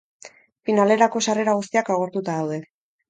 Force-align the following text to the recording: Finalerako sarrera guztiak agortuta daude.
Finalerako 0.69 1.21
sarrera 1.27 1.55
guztiak 1.59 1.93
agortuta 1.97 2.39
daude. 2.41 2.59